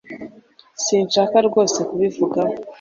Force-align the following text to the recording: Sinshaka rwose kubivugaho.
Sinshaka 0.83 1.37
rwose 1.47 1.77
kubivugaho. 1.89 2.53